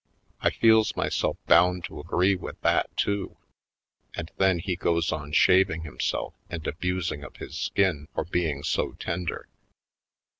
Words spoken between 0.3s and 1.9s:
I feels myself bound